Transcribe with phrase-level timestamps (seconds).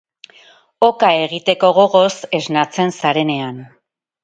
[0.87, 2.09] Oka egiteko gogoz
[2.39, 3.65] esnatzen zarenean.